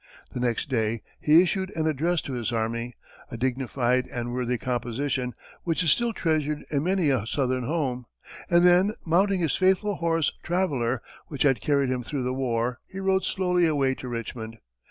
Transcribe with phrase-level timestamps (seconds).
[0.31, 2.95] The next day, he issued an address to his army,
[3.29, 8.07] a dignified and worthy composition, which is still treasured in many a southern home;
[8.49, 12.99] and then, mounting his faithful horse, Traveller, which had carried him through the war, he
[12.99, 14.57] rode slowly away to Richmond.